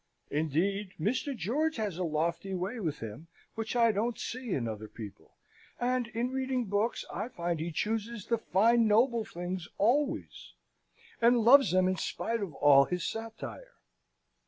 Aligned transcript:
Indeed, 0.31 0.95
Mr. 0.99 1.37
George 1.37 1.75
has 1.75 1.99
a 1.99 2.03
lofty 2.03 2.55
way 2.55 2.79
with 2.79 3.01
him, 3.01 3.27
which 3.53 3.75
I 3.75 3.91
don't 3.91 4.17
see 4.17 4.49
in 4.51 4.67
other 4.67 4.87
people; 4.87 5.35
and, 5.79 6.07
in 6.07 6.31
reading 6.31 6.65
books, 6.65 7.05
I 7.13 7.27
find 7.27 7.59
he 7.59 7.71
chooses 7.71 8.25
the 8.25 8.39
fine 8.39 8.87
noble 8.87 9.25
things 9.25 9.67
always, 9.77 10.55
and 11.21 11.37
loves 11.41 11.69
them 11.71 11.87
in 11.87 11.97
spite 11.97 12.41
of 12.41 12.55
all 12.55 12.85
his 12.85 13.03
satire. 13.07 13.75